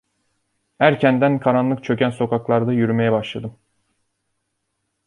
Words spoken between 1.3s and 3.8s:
karanlık çöken sokaklarda yürümeye başladım.